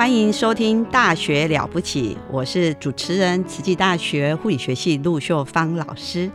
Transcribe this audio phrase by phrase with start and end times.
[0.00, 6.30] 欢迎收听《大学了不起》，我是主持人慈济大学护理学系陆秀芳老师。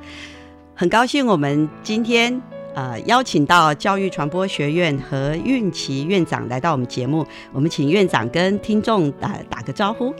[0.76, 2.40] 很高兴我们今天
[2.76, 7.26] 呃邀请到教育传播学院何运琪院长来到我们节目。
[7.52, 10.14] 我们请院长跟听众打打个招呼。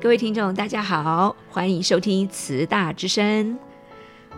[0.00, 3.58] 各位听众，大家好，欢迎收听慈大之声。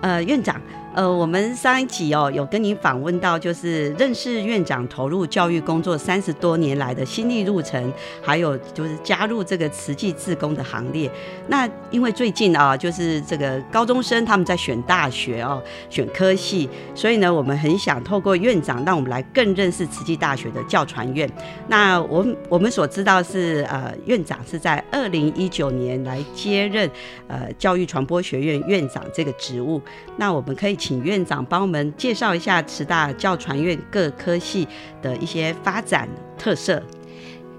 [0.00, 0.60] 呃，院长。
[0.94, 11.08] 呃，我们上一集哦有跟您访问到，就是认识院长投入教育工作三十多年来的心历路程，还有就是加入这个慈济自工的行列。
[11.46, 21.30] 那因为最近啊，就是这个高中生他们在选大学哦，选科系，所以呢，我们很想透过院长，让我们来更认识慈济大学的教传院。
[21.68, 26.90] 那我我们所知道是呃，院长是在二零一九年来接任
[27.28, 29.80] 呃教育传播学院院长这个职务。
[30.16, 30.76] 那我们可以。
[30.88, 34.66] 请院长帮我们介绍一下慈大教传院各科系
[35.02, 36.08] 的一些发展
[36.38, 36.82] 特色。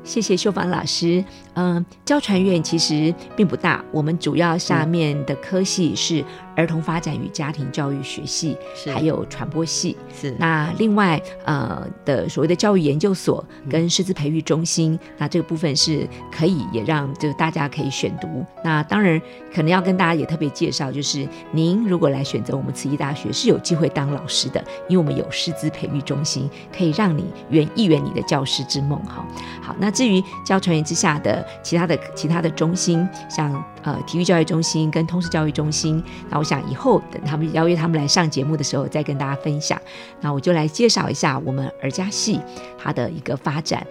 [0.03, 1.23] 谢谢秀芳老师。
[1.53, 6.25] 嗯，教传院其实并不大，我们主要下面的科系是
[6.59, 8.57] 儿童发展与家庭教育学系，
[8.93, 9.95] 还有传播系。
[10.13, 18.45] 是那另外呃的所谓的教育研究所跟师资培育中心，那这个部分是可以也让就大家可以选读。
[18.63, 19.19] 那当然
[19.53, 28.99] 可能要跟大家也特别介绍，就是您如果来选择我们慈济大学是有机会当老师的，因为我们有师资培育中心，可以让你圆一圆你的教师之梦。
[29.05, 29.25] 哈，
[29.61, 31.39] 好，那至于教传院之下的。
[31.63, 39.79] 其他的其他的中心，像呃体育教育中心跟通识教育中心，那我想以后等他们邀约他们来上节目的时候，再跟大家分享。
[40.21, 42.39] 那我就来介绍一下我们儿家系
[42.77, 43.85] 它的一个发展。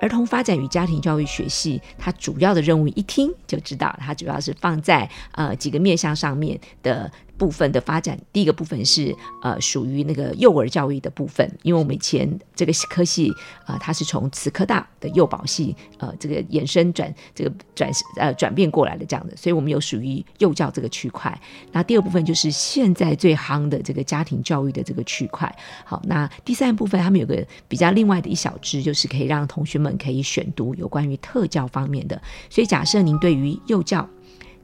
[0.00, 7.10] 儿童发展与家庭教育学系，它主要的任务一听就知道，它主要是放在呃几个面向上面的。
[7.42, 13.32] 部分的发展，第一个部分是呃属于那个幼儿教育的部分，因为我们以前这个科系
[13.66, 21.36] 啊，它是从慈科大的幼保系呃这个延伸转这个转呃转变过来的这样的，所以我们有属于幼教这个区块。
[21.72, 25.52] 那第二部分就是现在最夯的这个家庭教育的这个区块。
[25.84, 32.22] 好，那第三部分他们有个比较另外的一小支，就是可以让同学们可以选读有关于特教方面的。
[32.48, 34.08] 所以假设您对于幼教。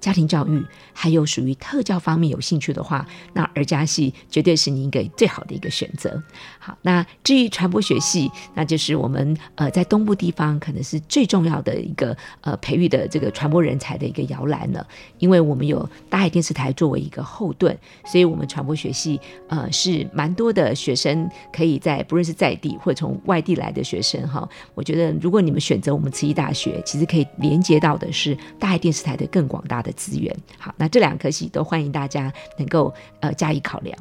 [0.00, 6.22] 家庭教育还有属于特教方面有兴趣的话，那儿家系绝对是你一个最好的一个选择。
[6.58, 14.86] 好，那至于传播学系，那就是我们呃在东部地方可能是最重要的一个呃培育的这个传播人才的一个摇篮了。
[15.18, 17.76] 因为我们有大海电视台作为一个后盾，
[18.06, 29.87] 所以我们传播学系呃是蛮多的学生可以在不论是在地或从外地来的学生哈，我觉得如果你们选择我们慈济大学，其实可以连接到的是大海电视台的更广大的。
[29.92, 33.96] 资源好，那这两科系都欢迎大家能够呃加以考量。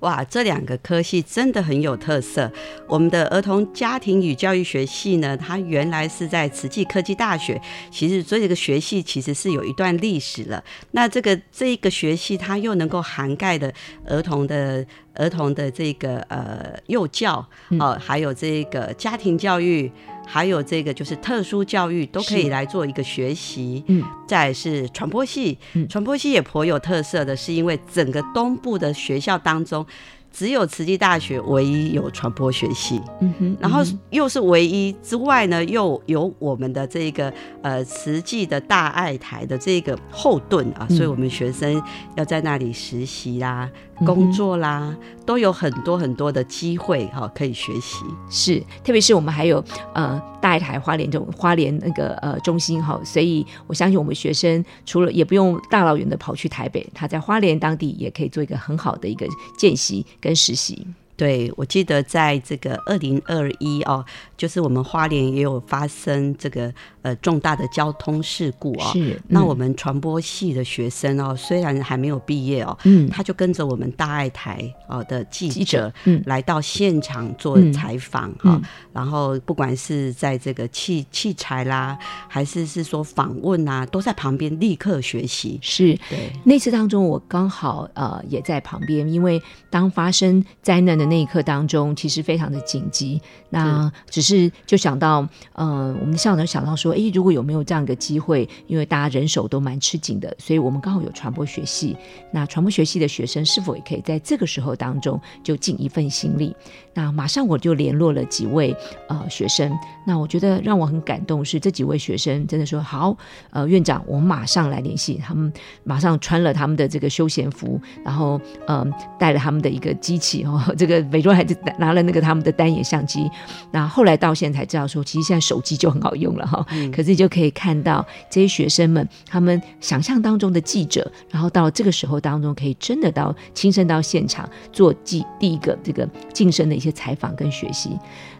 [0.00, 2.52] 哇，这两个科系真的很有特色。
[2.86, 7.58] 我们的儿童家庭与教育学系呢，它原来是在慈济科技大学，
[7.90, 10.62] 其实这个学系其实是有一段历史了。
[10.90, 13.72] 那这个这一个学系，它又能够涵盖的
[14.06, 17.44] 儿童的儿童的这个呃幼教
[17.80, 19.90] 哦，还有这个家庭教育。
[20.26, 25.56] 还有这个就是特殊教育都可以来做一个学习，嗯，再是传播系，
[25.88, 29.86] 传播系也颇有特色的是，因为整个东部的学校当中。
[30.32, 37.32] 只有慈济大学唯一有传播学系，嗯哼，然后又是唯一之外呢，又有我们的这个
[37.62, 41.82] 呃慈济的大爱台的这个后盾啊，所以我们学生
[42.16, 43.66] 要在那里实习啦、
[44.04, 44.94] 工作啦，
[45.24, 48.04] 都有很多很多的机会哈，可以学习。
[48.28, 49.64] 是，特别是我们还有
[49.94, 59.26] 呃大爱台花莲这种花莲那个呃中心哈，所以我相信我们学生除了也不用大老远的跑去台北，他在花莲当地也可以做一个很好的一个
[59.56, 60.04] 见习。
[60.20, 60.86] 跟实习，
[61.16, 64.04] 对，我记得在这个二零二一哦，
[64.36, 66.70] 就是我们花莲也有发生这个
[67.00, 68.90] 呃重大的交通事故哦。
[68.92, 78.60] 是，那我们传播系的学生哦，虽然还没有毕业哦，嗯，他就跟着我们大爱台哦的记记者，嗯，来到现场做采访哈。
[78.92, 81.98] 然后不管是在这个器器材啦，
[82.28, 85.58] 还是是说访问啊，都在旁边立刻学习。
[85.62, 86.30] 是，对。
[86.44, 89.40] 那次当中，我刚好呃也在旁边，因为
[89.70, 91.05] 当发生灾难的。
[91.06, 93.20] 那一刻当中，其实非常的紧急。
[93.48, 101.96] 那只是就想到，呃，我们的校长想到说，哎，如果有没有这样一个机会，因为大家人手都蛮吃紧的，所以我们刚好有传播学系。
[102.30, 106.54] 那传播学系的学生是否也可以在这个时候当中就尽一份心力？
[106.92, 108.74] 那马上我就联络了几位
[109.08, 109.72] 呃学生。
[110.06, 113.16] 那我觉得让我很感动是这几位学生真的说好，
[113.50, 115.52] 呃，院长，我们马上来联系他们，
[115.84, 123.30] 马上穿了他们的这个休闲服，然后嗯，带了他们的一个机器哦，这个美若还是拿了那个他们的单眼相机。
[123.70, 126.64] 那后来到现在才知道说，其实现在手机就很好用了哈。
[126.92, 137.96] 可是你就可以看到这些学生们，他们想象当中的记者，然后到这个时候当中，可以真的到亲身到现场做记第一个这个晋升的一些采访跟学习。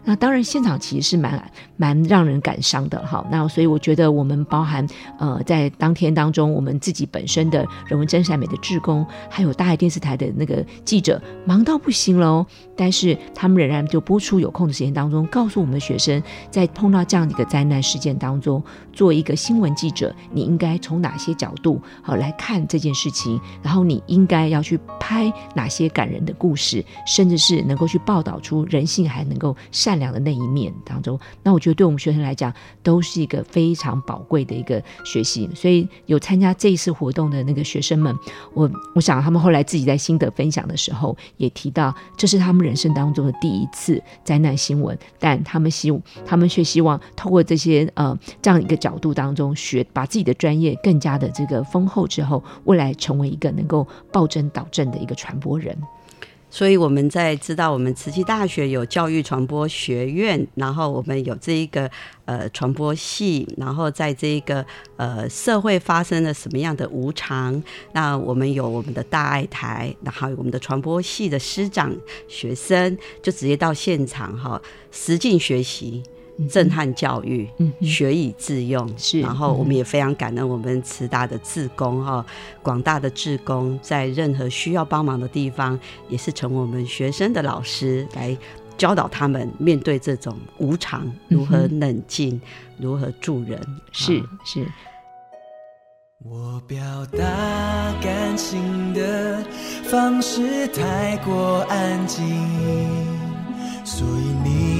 [0.09, 3.27] 那当然，现场其实是蛮蛮让人感伤的哈。
[3.29, 4.87] 那所以我觉得，我们包含
[5.19, 12.45] 呃，在当天当中，我们自己本身的人文真善美的志工，还有大海电视台的那个记者，忙到不行喽。
[12.77, 18.63] 但是他们仍然就播出有空的时间当中，告诉我们的学生，在碰到这样的一个灾难事件当中，
[18.93, 29.96] 做一个新闻记者，你应该从哪些角度好来看这件事情，然后你应该要去拍哪些感人的故事，甚至是能够去报道出人性还能够善。
[29.97, 35.49] 良的那一面当中，那我觉得对我们学生来讲都是一个非常宝贵的一个学习。
[35.55, 38.15] 所以有参加这一次活动的那个学生们，
[38.53, 45.91] 我我想他们后来自己在心得分享的时候也提到，这是他们人生当中的第一次灾难新闻，但他们希
[46.25, 55.77] 他们却希望透过这些呃这样一个角度当中学，把自己的专业更加的这个丰厚之后，未来成为一个能够暴政导正的一个传播人。
[56.49, 61.89] 所以我们在知道我们慈济大学有教育传播学院，然后我们有这一个
[62.25, 64.65] 呃传播系，然后在这一个
[64.95, 67.61] 呃社会发生了什么样的无常，
[67.93, 71.95] 那我们有我们的大爱台，然后我们的传播系的师长
[72.27, 74.59] 学生就直接到现场哈，
[74.89, 76.01] 实境学习。
[76.49, 77.49] 震撼教育，
[77.81, 79.21] 学以致用是。
[79.21, 82.25] 然后我们也非常感恩我们慈大的志工哈，
[82.61, 85.79] 广大的志工在任何需要帮忙的地方，
[86.09, 88.37] 也是成我们学生的老师来
[88.77, 92.39] 教导他们面对这种无常如何冷静，
[92.77, 93.59] 如何助人。
[93.91, 94.67] 是是。
[96.23, 97.23] 我表达
[98.01, 99.43] 感情的
[99.83, 102.25] 方式太过安静，
[103.85, 104.76] 所以你。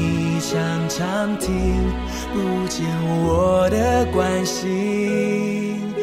[0.49, 1.51] 常常听
[2.33, 2.85] 不见
[3.25, 5.93] 我的关心，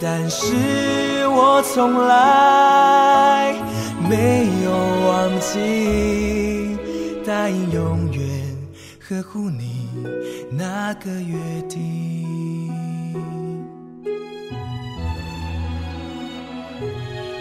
[0.00, 0.44] 但是
[1.28, 3.54] 我从来
[4.10, 4.70] 没有
[5.06, 6.76] 忘记
[7.24, 8.20] 答应永远
[9.08, 9.88] 呵护你
[10.50, 11.38] 那个约
[11.68, 11.78] 定。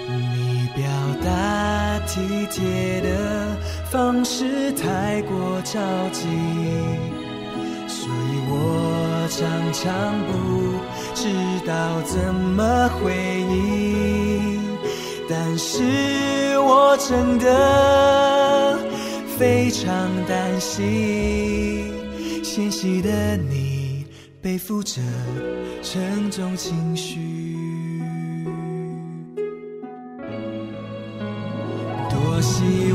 [0.07, 0.83] 你表
[1.25, 1.31] 达
[2.07, 3.57] 体贴的。
[3.91, 5.79] 方式太过着
[6.13, 6.27] 急，
[7.89, 9.41] 所以我常
[9.73, 9.83] 常
[10.27, 10.31] 不
[11.13, 11.27] 知
[11.67, 13.11] 道怎么回
[13.41, 14.61] 应。
[15.29, 18.79] 但是我真的
[19.37, 21.91] 非常担心，
[22.43, 24.05] 纤细的你
[24.41, 25.01] 背负着
[25.83, 27.40] 沉重情绪。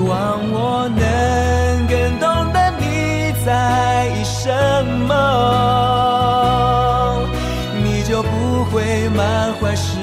[0.08, 4.50] 望我能更懂得你在意什
[5.08, 5.12] 么，
[7.82, 9.98] 你就不会满怀失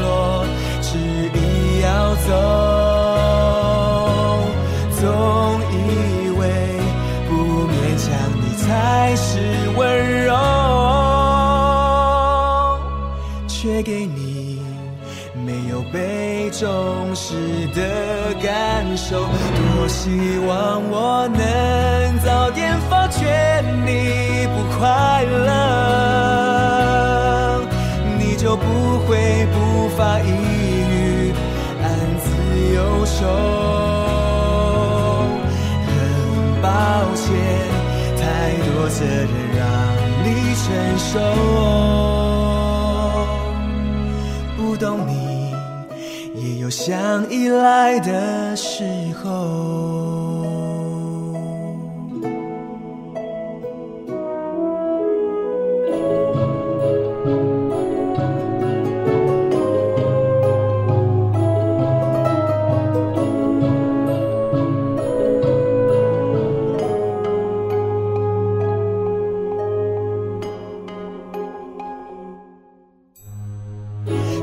[0.00, 0.44] 落，
[0.80, 2.30] 执意要走。
[4.98, 5.02] 总
[5.70, 5.74] 以
[6.38, 6.40] 为
[7.28, 7.30] 不
[7.68, 8.08] 勉强
[8.40, 9.28] 你才是
[9.76, 9.80] 温
[10.24, 10.32] 柔，
[13.46, 14.31] 却给你
[16.52, 17.32] 被重视
[17.74, 17.80] 的。
[18.42, 20.10] 感受，多希
[20.46, 25.50] 望我能早点发觉你不快乐，
[28.18, 31.32] 你就不会不发一语，
[31.82, 31.88] 暗
[32.20, 32.26] 自
[32.74, 33.16] 忧愁。
[35.86, 35.90] 很
[36.60, 36.68] 抱
[37.14, 37.24] 歉，
[38.18, 38.22] 太
[38.66, 39.60] 多责任让
[40.24, 40.64] 你承
[40.98, 41.10] 受，
[46.84, 48.82] 想依赖的时
[49.22, 50.02] 候。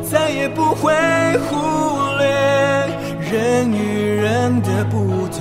[0.10, 0.91] 再也不会
[1.50, 1.59] 哭
[4.50, 5.38] 与人的不同，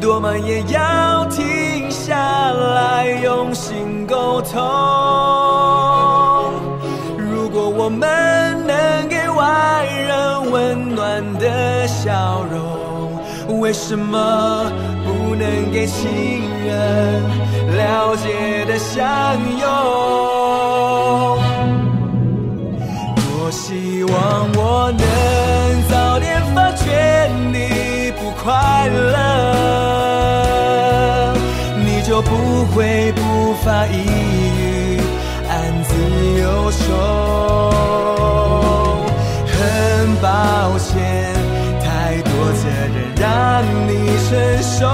[0.00, 4.58] 多慢也要停下来用心沟通。
[7.18, 8.08] 如果我们
[8.66, 13.20] 能给外人温暖的笑容，
[13.60, 14.72] 为什么
[15.04, 17.22] 不能给亲人
[17.76, 19.68] 了解的相拥？
[23.16, 25.04] 多希望我能
[26.54, 29.18] 发觉你不快乐，
[31.84, 34.04] 你就不会不发一
[34.58, 35.00] 语，
[35.48, 35.94] 暗自
[36.40, 36.82] 忧愁。
[39.46, 39.56] 很
[40.20, 40.28] 抱
[40.78, 41.34] 歉，
[41.80, 42.62] 太多责
[42.94, 43.22] 任让
[43.88, 43.90] 你
[44.28, 44.30] 承
[44.62, 44.86] 受，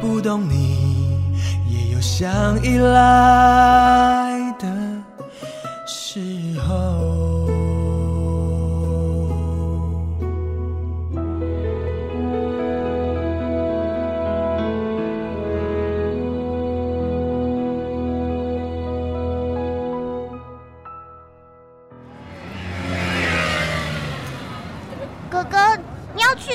[0.00, 0.54] 不懂你
[1.68, 2.26] 也有想
[2.62, 4.27] 依赖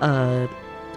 [0.00, 0.48] 呃，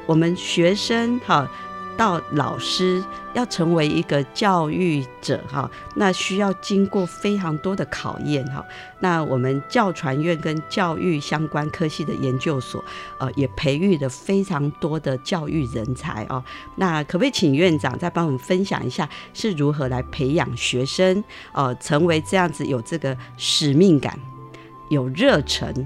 [0.05, 1.47] 我们学生哈
[1.95, 3.03] 到老师
[3.35, 8.65] 要成为一个教育者哈，那需要经过非常多的考验哈。
[8.99, 12.83] 那我们教传院跟教育相关科系的研究所，
[13.19, 16.43] 呃，也培育了非常多的教育人才哦。
[16.77, 24.17] 那可不可以请院长再帮我们分享一下，是如何来培养学生，呃，成为这样子有这个使命感、
[24.89, 25.85] 有热忱？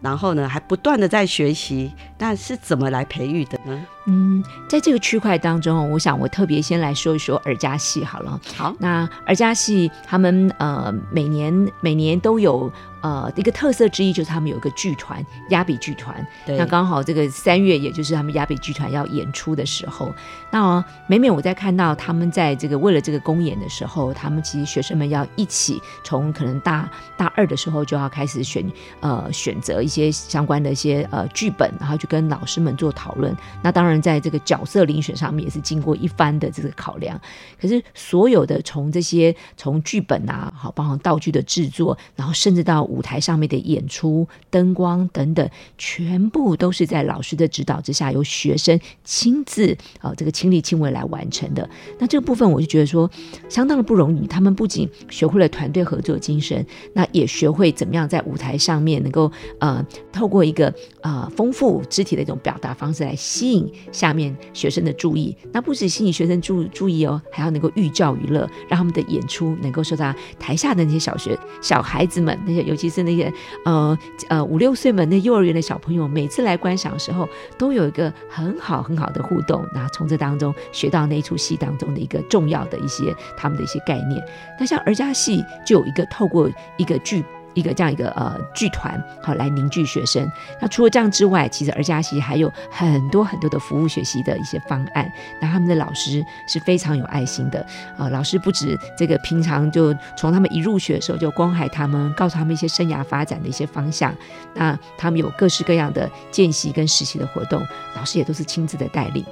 [0.00, 3.86] 然后呢，还不断的在学习，那是怎么来培育的呢？
[4.10, 8.40] 嗯，在这个区块当中，我想我特别先来说一说尔家系好了。
[8.56, 12.72] 好，那尔家系他们呃每年每年都有
[13.02, 16.26] 呃一个特色之一，就是他们有一个剧团亚比剧团。
[16.46, 20.10] 那刚好这个三月，也就是他们亚比剧团要演出的时候，
[20.50, 28.64] 那每每我在看到他们在这个为了这个公演的时候，他们其实学生们要一起从可能大大二的时候就要开始选
[29.00, 33.36] 呃选择一些相关的一些呃剧本，然后去跟老师们做讨论。
[33.62, 33.98] 那当然。
[34.00, 37.20] 在这个角色遴选上面也是经过一番的这个考量，
[37.60, 51.68] 可是所有的从这些从剧本啊，好，包含道具的制作，然后甚至到舞台上面的演出、灯光等等，全部都是在老师的指导之下，由学生亲自啊这个亲力亲为来完成的。
[51.98, 53.10] 那这个部分我就觉得说
[53.48, 60.72] 相当的不容易，他们不仅学会了团队合作精神，那也学会怎么样在舞台上面能够呃透过一个
[61.02, 63.68] 呃丰富肢体的一种表达方式来吸引。
[63.90, 73.32] 下面学生的注意，那不止吸引学生注注意哦，还要能够寓教于乐，让他们的演出能够受到台下的那些小学小孩子们，那些尤其是那些
[73.64, 77.28] 呃呃五六岁们那幼儿园的小朋友，每次来观赏的时候，
[77.58, 84.22] 都有一个很好很好的互动，那从这当中学到那出戏当中的一个重要的一些他们的一些概念。
[84.60, 87.24] 那像儿家戏就有一个透过一个剧。
[87.58, 90.30] 一个这样一个呃剧团，好来凝聚学生。
[90.60, 95.10] 那除了这样之外，其实儿家其实还有很多很多的服务学习的一些方案。
[95.40, 97.64] 那他们的老师是非常有爱心的
[97.96, 104.14] 啊，老师不止这个平常就从他们一入学的时候就关怀他们，告诉他们一些生涯发展的一些方向。
[104.54, 107.60] 那他们有各式各样的见习跟实习的活动，
[107.96, 109.24] 老师也都是亲自的带领。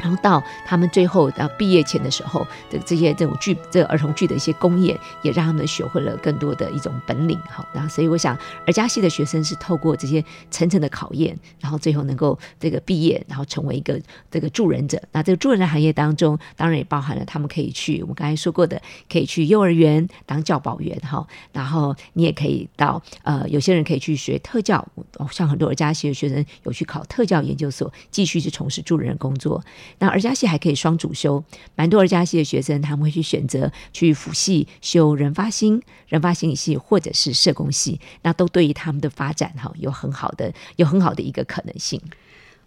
[0.00, 7.38] 然后到他们最后到毕业前的时候的这些这种剧，这个儿童剧的一些公演，也让他们学会了更多的一种本领。
[7.50, 15.00] 好，然后所以我想，儿家系的学生是透过这些层层的考验，然后最后能够这个毕业，然后成为一个这个助人者。
[15.12, 18.80] 那这个助人的行业当中，当然也包含了他们可以去我们刚才说过的，
[19.10, 21.26] 可以去幼儿园当教保员哈。
[21.52, 24.86] 然后你也可以到呃，有些人可以去学特教，
[25.30, 29.62] 像很多儿家系的学生有去考特教研究所，继续去从事助人工作。
[29.98, 31.42] 那二加系还可以双主修，
[31.74, 42.00] 蛮多二加系的学生他们会去选择去辅系修人发心、人发心理系或者是社工系，那都对于他们的发展哈有很好的有很好的一个可能性。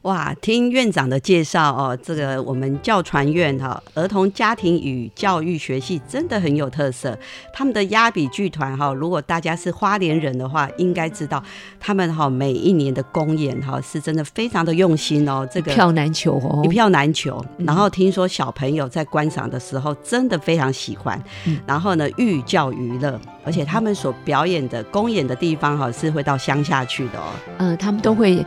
[0.04, 7.18] 哇，听院长的介绍哦，这个我们教传院哈儿童家庭与教育学系真的很有特色。
[7.54, 11.42] 他们的压笔剧团哈，如果大家是花莲人的话，应该知道
[11.80, 17.42] 他们哈每一年的公演哈是真的非常的用心哦，这个一票难求哦，一票难求。
[17.60, 21.18] 然后听说小朋友在观赏的时候真的非常喜欢，
[21.66, 27.32] 然后呢寓教于乐，而且他们所表演的公演的地方哈是会到乡下去的哦。
[27.60, 28.46] 呃，他们都会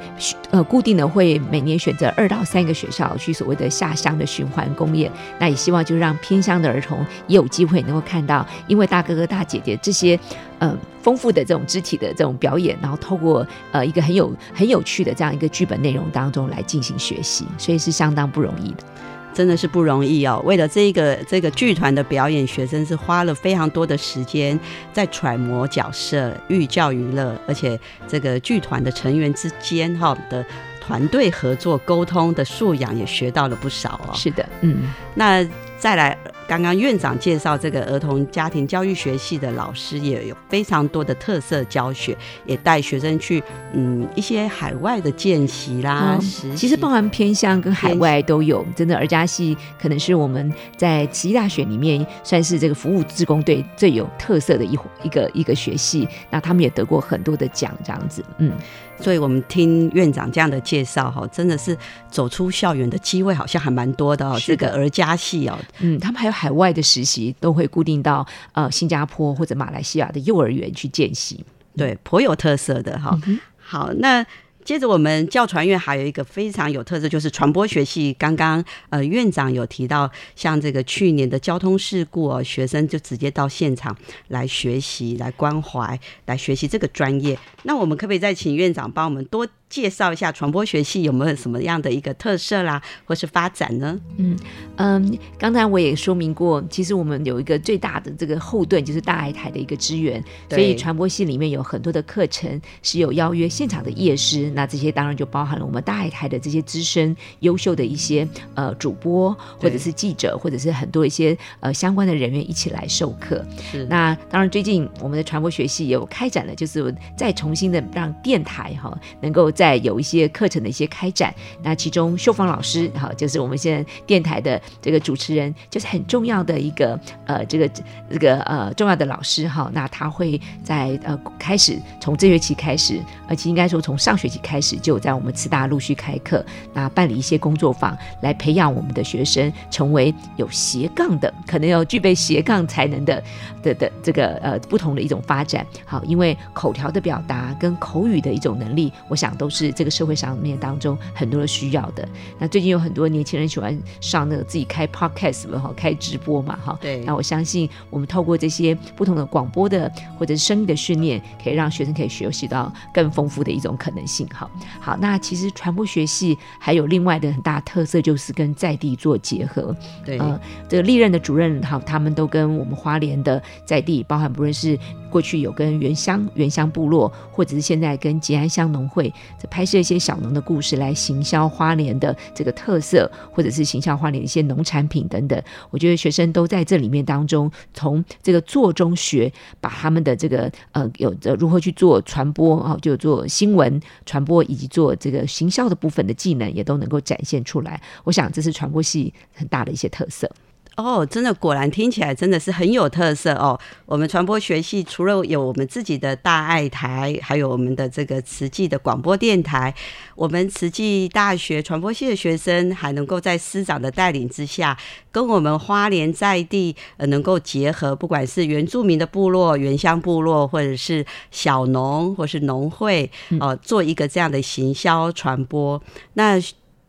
[0.50, 1.40] 呃固定的会。
[1.50, 10.18] 每年选择二到三个学校去所谓的下乡的循环公演，那也希望就让偏乡的儿童也有机会能够看到，因为大哥哥大姐姐这些
[10.58, 18.84] 呃丰富的这种肢体的这种表演，然后透过呃一个很有很有趣的这样一个剧本内容当中来进行学习，所以是相当不容易的。
[19.32, 20.40] 真的是不容易哦！
[20.46, 24.58] 为了这一个这个剧团的表演，学生是花了非常多的时间
[24.94, 30.42] 在揣摩角色、寓教于乐，而且这个剧团的成员之间哈的。
[30.86, 34.14] 团队合作、沟通的素养也学到了不少哦。
[34.14, 35.44] 是的，嗯，那
[35.78, 36.16] 再来，
[36.46, 42.16] 刚刚院长介绍这个儿童家庭教育学系的老师也有非常多的特色教学，
[42.46, 43.42] 也带学生去
[43.74, 46.16] 嗯一些海外的见习啦。
[46.54, 56.08] 其实包含偏向跟海外都有，真的儿家系可能是我们在慈济大学里面算是这个服务职工队最有特色的一一个一个学系。
[56.30, 58.52] 那他们也得过很多的奖，这样子，嗯。
[59.00, 61.76] 所以我们听院长这样的介绍哈，真的是
[62.10, 64.38] 走出校园的机会好像还蛮多的哦。
[64.40, 71.44] 这个儿家系哦，嗯，他们还有海外的实习，都会固定到呃新加坡或者马来西亚的幼儿园去见习，
[71.76, 73.18] 对，颇有特色的哈。
[73.56, 74.24] 好，那。
[74.66, 78.12] 接着，我们教传院还有一个非常有特色，就是传播学系。
[78.18, 83.96] 刚刚呃院长有提到，像这个去年的交通事故哦，学生就直接到现场
[84.26, 87.38] 来学习、来关怀、来学习这个专业。
[87.62, 89.46] 那我们可不可以再请院长帮我们多？
[89.68, 93.98] 介绍一下传播学系有没有什么样的一个特色啦，或是发展呢？
[94.16, 94.36] 嗯
[94.76, 113.44] 嗯，刚才我也说明过，其实我们有一个最大的这个后盾，就是大爱台的一个支援，所以传播系里面有很多的课程是有邀约现场的业师，那这些当然就包含了我们大爱台的这些资深优秀的一些呃主播，或者是记者，或者是很多一些呃相关的人员一起来授课。
[113.72, 119.50] 是，那当然最近我们的传播学系也有开展了，就是再重新的让电台哈能够。
[119.56, 127.66] 在有一些课程的一些开展，那其中秀芳老师哈，就是我们现在电台的这个主持人，就是很重要的一个呃，这个
[128.10, 129.70] 这个呃重要的老师哈。
[129.72, 143.22] 那他会在呃开始从这学期开始，而且应该说从上学期开始就在我们慈大陆续开课，那办理一些工作坊，来培养我们的学生成为有斜杠的，可能要具备斜杠才能的
[143.62, 145.66] 的的这个呃不同的一种发展。
[145.86, 149.45] 好，因为口条的表达跟口语的一种能力，我想都。
[149.46, 152.06] 都是这个社会上面当中很多的需要的。
[152.36, 156.76] 那最近有很多年轻人喜欢上那个自己开 podcast 嘛，哈，开直播嘛，哈。
[156.82, 156.98] 对。
[157.04, 164.26] 那我相信我们透过这些不同的广播的或者是声音的训练，可以让学生可以学习到更丰富的一种可能性。
[164.34, 164.96] 哈，好。
[164.96, 169.72] 那其实传播学系还有另外的很大特色，就是跟在地做结合。
[170.04, 170.18] 对。
[170.18, 174.76] 呃，这个历任的主任哈，他们都跟我们花莲的在地，包含不论是
[175.08, 179.14] 过去有跟原乡原乡部落，或者是现在跟吉安乡农会。
[179.38, 185.40] 在拍摄一些小农的故事来行销花莲的这个特色，或者是行销花莲的一些农产品等等。
[185.70, 197.80] 我觉得学生都在这里面当中，从这个做中学，把他们的这个呃有着如何去做传播啊，就做新闻传播以及做这个行销的部分的技能，也都能够展现出来。
[198.04, 200.30] 我想这是传播系很大的一些特色。
[200.76, 203.58] 哦，真的，果然听起来真的是很有特色哦。
[203.86, 209.74] 我们传播学系除了有我们自己的大爱台，还有我们的这个慈济的广播电台，
[210.14, 214.76] 我们慈济大学传播系的学生还能够在师长的带领之下，
[215.10, 223.10] 跟我们花莲在地呃能够结合，不管是原住民的部落、原乡部落，或者是小农或是农会，
[223.40, 225.82] 哦，做一个这样的行销传播。
[226.12, 226.38] 那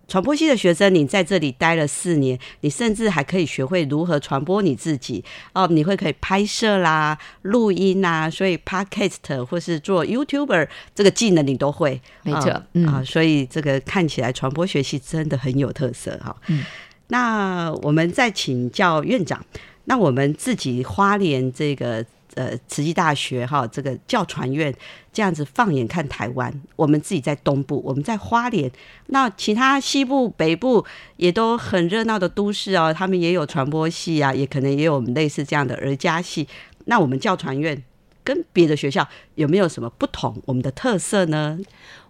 [0.08, 5.68] 传播系的学生，你在这里待了四年，你甚至还可以学会如何传播你自己哦。
[5.68, 12.52] 你会可以拍摄啦、录音啦，所以 podcast 或是做 YouTuber 这个技能你都会，没错
[12.86, 13.04] 啊。
[13.06, 16.36] 所以这个看起来传播学系真的很有特色哈。
[16.48, 16.64] 嗯，
[17.08, 19.46] 那我们再请教院长，
[19.86, 22.06] 那我们自己花莲这个。
[22.38, 24.72] 呃，慈济大学哈，这个教传院
[25.12, 28.72] 这样子放眼看台湾，我们自己在东部，我们在花莲，
[29.08, 36.48] 那其他西部、北部也都很热闹的都市哦，他们也有传播系啊，也可能也有我们类似这样的儿家系。
[36.86, 37.84] 那我们教传院
[38.24, 40.40] 跟别的学校有没有什么不同？
[40.46, 41.58] 我们的特色呢？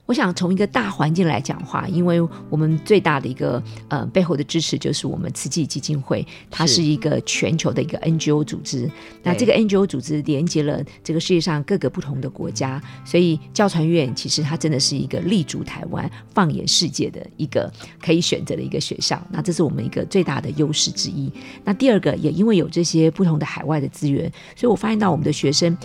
[0.08, 8.89] 我想从一个大环境来讲话，因为我们最大的一个呃背后的支持就是我们慈济基金会，它是一个全球的一个 NGO 组织。
[9.22, 17.70] 那这个 NGO 组织连接了这个世界上各个不同的国家，所以教传院其实它真的是一个立足台湾、放眼世界的一个
[18.02, 19.22] 可以选择的一个学校。
[19.30, 21.30] 那这是我们一个最大的优势之一。
[21.65, 25.78] 那第二个也因为有这些不同的海外的资源，所以我发现到我们的学生。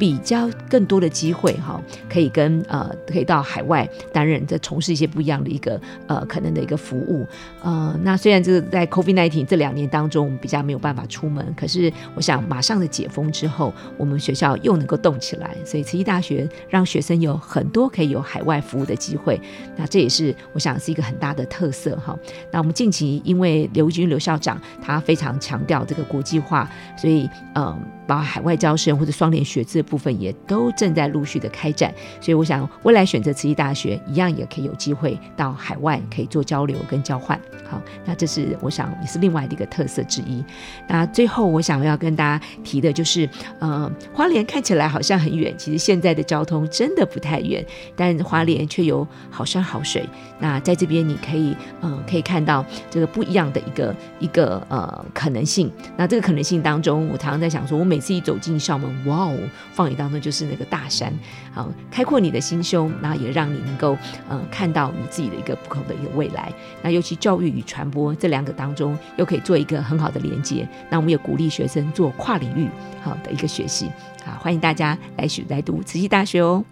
[0.00, 7.26] 比较更多的机会哈，可以跟呃，可以到海外担任，在从事一些不一样的一个呃可能的一个服务。
[7.62, 15.54] 呃，那虽然这个在 COVID-19 这两年当中，我们比较没有办法出门，可是我想马上的解封之后，我们学校又能够动起来。
[15.66, 19.38] 所以慈济大学让学生有很多可以有海外服务的机会，
[19.76, 22.18] 那这也是我想是一个很大的特色哈。
[22.50, 27.78] 那我们近期因为刘军刘校长他非常强调这个国际化，所以嗯。
[28.06, 31.92] 包括海外招生或者双联学制部分，也都正在陆续的开展。
[32.20, 37.38] 所以，我想未来选择慈济大学，一样也可以有机会到海外可以做交流跟交换。
[37.68, 40.42] 好，那这是我想也是另外的一个特色之一。
[40.88, 47.64] 那最后，我想要跟大家提的就是，呃，花莲看起来好像很远，其实现在的交通真的不太远，
[47.96, 50.08] 但花莲却有好山好水。
[50.38, 55.70] 那在这边，你可以，嗯，可以看到这个不一样的一个一个呃可能性。
[55.96, 59.36] 那这个可能性当中，我常常在想说，我每次一走进校门，哇哦，
[59.80, 61.10] 放眼当中就是那个大山，
[61.54, 63.96] 好开阔你的心胸，然后也让你能够
[64.28, 66.52] 呃看到你自己的一个不同的一个未来。
[66.82, 70.68] 那尤其教育与传播这两个当中，又可以做一个很好的连接。
[70.90, 72.68] 那我们也鼓励学生做跨领域
[73.02, 73.90] 好的一个学习。
[74.22, 76.62] 好，欢迎大家来学来读慈溪大学哦。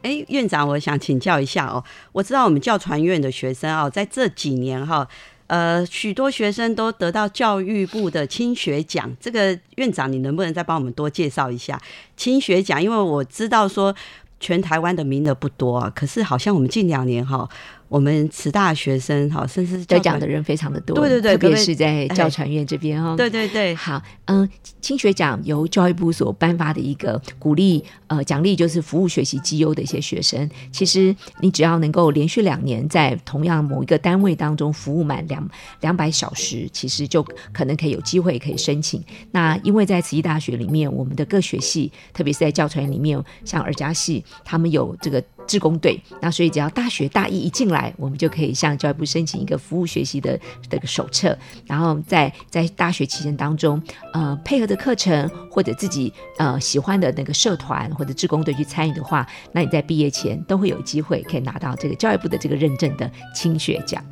[0.00, 5.06] 哎，院长，我想请教一下哦，我知道我们教传院的学生哦，在这几年哈。
[5.46, 11.80] 呃，许多学生都得到教育部的青学奖，这个院长你能不能再帮我们多介绍一下
[12.16, 12.82] 青学奖？
[12.82, 13.94] 因为我知道说
[14.40, 17.48] 全台湾的名额不多啊，可是好像我们近两年哈。
[17.94, 23.72] 我们慈大学生哈，甚至得奖的人非常的多，对对对，特别是在教传院这边哈，对对对。
[23.76, 24.48] 好，嗯，
[24.80, 30.50] 青学奖由教育部所颁发的一个鼓励呃奖励，就是服务学习绩优的一些学生。
[30.72, 35.48] 其实你只要能够连续两年在同样某一个单位当中服务满两
[35.80, 39.00] 两百小时，其实就可能可以有机会可以申请。
[39.30, 45.22] 那因为在慈济大学里面，我们的各学系，特别是在教传院里面，像二家系，他们有这个。
[45.46, 53.80] 志工队，那所以只要大学大一一进来，我们就可以向教育部申请一个服务学习的这个手册，然后在在大学期间当中，
[54.12, 64.04] 呃，配合的课程或者自己呃喜欢的那个社团或者志工队去参与的话，那你在毕业前都会有机会可以拿到这个教育部的这个认证的青学奖。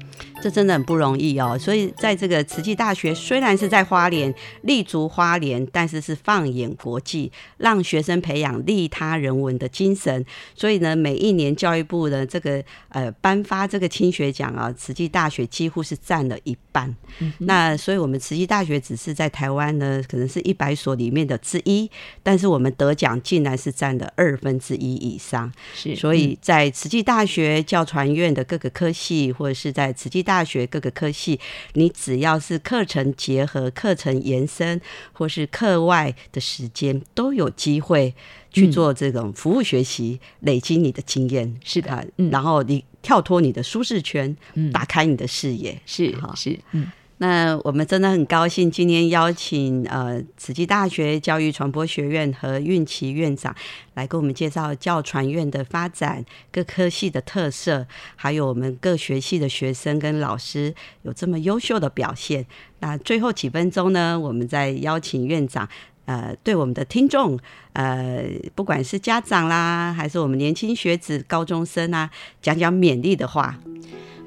[0.42, 10.24] 这真的很不容易哦，所以在这个慈济大学，虽然是在花莲立足花莲，但是是放眼国际，让学生培养利他人文的精神。
[10.55, 16.94] 所以呢，每一年教育部的这个呃颁发这个青学奖啊，慈济大学几乎是占了一半。
[17.38, 21.90] 那所以我们慈济大学只是在台湾呢，可能是一百所里面的之一，
[22.22, 25.52] 但是我们得奖竟然是占了二分之一以上。
[25.74, 31.38] 是，所以在慈济大学教传院的各个科系，或者是在慈济大大学各个科系，
[31.75, 34.81] 你只要是课程结合、课程延伸，
[35.12, 38.14] 或是课外的时间，都有机会
[38.51, 41.55] 去做这种服务学习，累积你的经验。
[41.62, 44.35] 是的，然后你跳脱你的舒适圈，
[44.73, 45.79] 打开你的视野。
[45.85, 46.90] 是哈，是嗯。
[47.23, 53.55] 那我们真的很高兴，今天邀请呃慈济大学教育传播学院和运奇院长
[53.95, 62.45] 来给我们介绍教传院的发展、各科系的特色，还有我们各学系的学生跟老师有这么优秀的表现。
[62.81, 65.69] 那最后几分钟呢，我们再邀请院长
[66.07, 67.39] 呃对我们的听众
[67.75, 68.25] 呃
[68.57, 73.61] 不管是家长啦，还是我们年轻学子、高中生啊，讲讲勉励的话。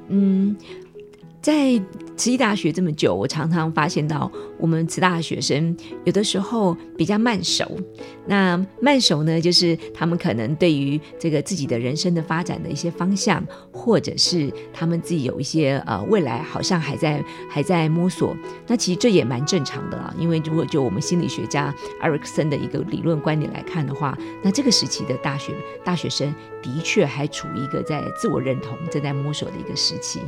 [0.07, 0.55] 嗯。
[1.45, 1.79] 在
[2.17, 7.69] 慈济大学这么久，我常常发现到我们慈大的学生有的时候比较慢熟。
[8.25, 18.35] 那慢熟呢，就是他们可能对于这个自己的人生的发展的一些方向，或者是他们自己有一些呃未来好像还在还在摸索。
[18.65, 25.53] 那其实这也蛮正常的啊，因为如果就我们心理学家艾瑞克森的一个理论观点来看的话，那这个时期的大学
[25.83, 30.21] 大学生的确还处于一个在自我认同正在摸索的一个时期。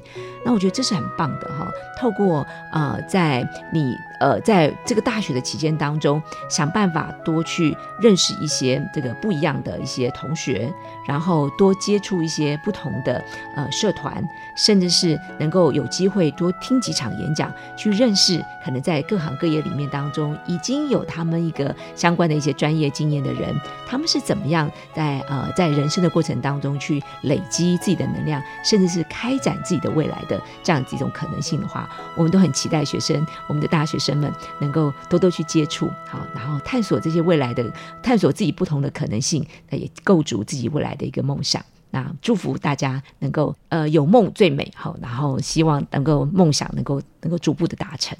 [0.46, 1.07] 那我觉得这是很。
[1.18, 1.70] 棒的哈。
[2.00, 10.72] 透过呃，在你呃在这个大学的期间当中，想办法多去认识一些这个不一样的一些同学，
[11.08, 13.24] 然后多接触一些不同的
[13.56, 14.24] 呃社团，
[14.56, 23.56] 甚至是能够有机会多听几场演讲，去认识可能在各行各业里面当中已经有他们一个相关的一些专业经验的人，
[23.88, 31.90] 他们是怎么样在呃在人生的过程当中去累积自己的能量，甚至是开展自己的未来的这样子一种可能性的话。
[32.16, 41.64] 我们都很期待学生，我们的大学生们能够多多去接触，好，然后探索这些未来的，探索自己不同的可能性，那也构筑自己未来的一个梦想。
[41.92, 48.18] 那祝福大家能够，呃，有梦最美好，然后希望能够梦想能够能够逐步的达成。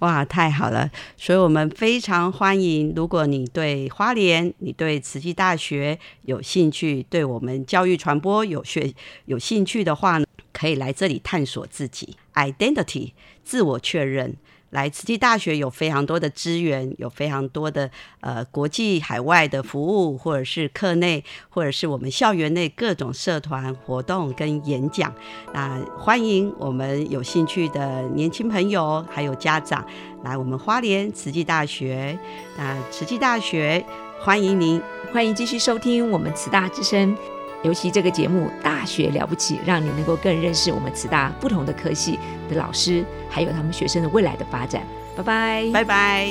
[0.00, 0.90] 哇，太好了！
[1.16, 8.92] 所以我们非常欢迎，如果你对花莲、你对慈济大学有兴趣，对我们教育传播有学
[9.26, 10.25] 有兴趣的话呢，
[10.56, 12.16] 可以来这里探索自己。
[12.34, 13.12] identity
[13.44, 14.34] 自我确认，
[14.70, 17.90] 来慈济大学有非常多的资源，有非常多的
[18.20, 25.14] 呃国际海外的服务，或者是课内，或者是我们校园内各种社团活动跟演讲。
[25.52, 29.86] 那欢迎我们有兴趣的年轻朋友还有家长
[30.24, 32.18] 来我们花莲慈济大学。
[32.56, 33.84] 那慈济大学
[34.20, 34.80] 欢迎您，
[35.12, 37.35] 欢迎继续收听我们慈大之声。
[37.62, 44.82] 尤其这个节目《大学了不起》，让你能够更认识我们慈大不同的科系的老师，还有他们学生的未来的发展。
[45.16, 46.28] 拜拜，拜拜。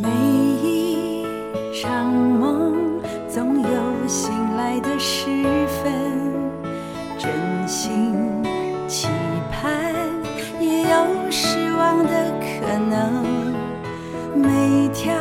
[0.00, 0.08] 每
[0.62, 1.26] 一
[1.80, 5.26] 场梦总有醒来的时
[5.82, 5.92] 分，
[7.18, 7.30] 真
[7.66, 8.14] 心
[8.86, 9.08] 期
[9.50, 9.92] 盼
[10.60, 13.24] 也有失望的可能。
[14.34, 15.12] 每条